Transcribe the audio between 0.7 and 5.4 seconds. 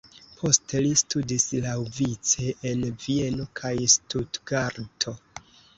li studis laŭvice en Vieno kaj Stutgarto.